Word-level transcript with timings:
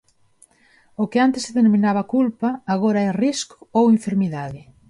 O 1.01 1.03
que 1.11 1.19
antes 1.25 1.41
se 1.45 1.55
denominaba 1.57 2.09
culpa 2.15 2.49
agora 2.73 2.99
é 3.09 3.11
risco 3.25 3.57
ou 3.77 3.83
enfermidade. 3.97 4.61